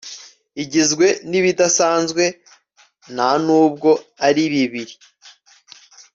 [0.63, 2.23] Igizwe nibidasanzwe
[3.13, 3.89] nta nubwo
[4.27, 4.93] ari bibiri